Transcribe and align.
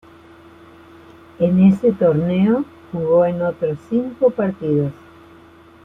En 1.37 1.63
ese 1.63 1.91
torneo, 1.91 2.65
jugó 2.91 3.23
en 3.23 3.43
otros 3.43 3.77
cinco 3.87 4.31
partidos. 4.31 4.93